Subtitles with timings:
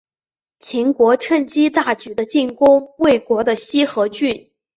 [0.57, 4.49] 秦国趁机大举的进攻魏国的西河郡。